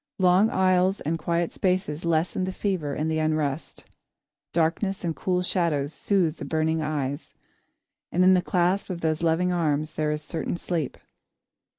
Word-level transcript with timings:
Long 0.17 0.49
aisles 0.49 0.99
and 1.01 1.19
quiet 1.19 1.53
spaces 1.53 2.05
lessen 2.05 2.45
the 2.45 2.51
fever 2.51 2.95
and 2.95 3.07
the 3.07 3.19
unrest. 3.19 3.85
Darkness 4.51 5.03
and 5.03 5.15
cool 5.15 5.43
shadows 5.43 5.93
soothe 5.93 6.37
the 6.37 6.43
burning 6.43 6.81
eyes, 6.81 7.35
and 8.11 8.23
in 8.23 8.33
the 8.33 8.41
clasp 8.41 8.89
of 8.89 9.01
those 9.01 9.21
loving 9.21 9.51
arms 9.51 9.93
there 9.93 10.09
is 10.11 10.23
certain 10.23 10.57
sleep. 10.57 10.97